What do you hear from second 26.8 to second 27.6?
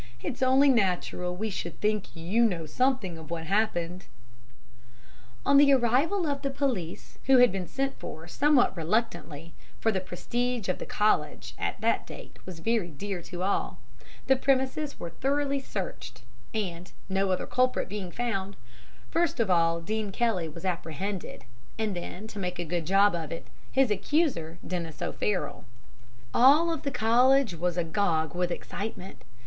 College